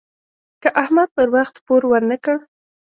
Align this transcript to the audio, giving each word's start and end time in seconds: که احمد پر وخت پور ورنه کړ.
که 0.61 0.69
احمد 0.83 1.09
پر 1.15 1.27
وخت 1.35 1.55
پور 1.65 1.81
ورنه 1.91 2.17
کړ. 2.23 2.37